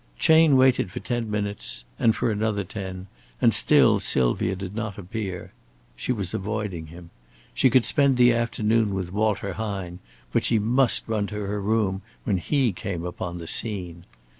Chayne 0.17 0.57
waited 0.57 0.91
for 0.91 0.99
ten 0.99 1.29
minutes, 1.29 1.85
and 1.99 2.15
for 2.15 2.31
another 2.31 2.63
ten, 2.63 3.05
and 3.39 3.53
still 3.53 3.99
Sylvia 3.99 4.55
did 4.55 4.73
not 4.73 4.97
appear. 4.97 5.51
She 5.95 6.11
was 6.11 6.33
avoiding 6.33 6.87
him. 6.87 7.11
She 7.53 7.69
could 7.69 7.85
spend 7.85 8.17
the 8.17 8.33
afternoon 8.33 8.95
with 8.95 9.13
Walter 9.13 9.53
Hine, 9.53 9.99
but 10.33 10.43
she 10.43 10.57
must 10.57 11.07
run 11.07 11.27
to 11.27 11.35
her 11.43 11.61
room 11.61 12.01
when 12.23 12.37
he 12.39 12.73
came 12.73 13.05
upon 13.05 13.37
the 13.37 13.45
scene. 13.45 14.05